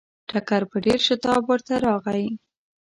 [0.29, 2.27] ټکر په ډېر شتاب ورته راغی.